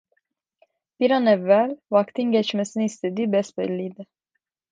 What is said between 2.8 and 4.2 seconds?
istediği besbelliydi.